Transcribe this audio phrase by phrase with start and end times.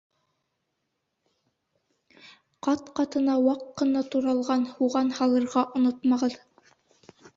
[2.67, 6.39] Ҡат-ҡатына ваҡ ҡына туралған һуған һалырға онотмағыҙ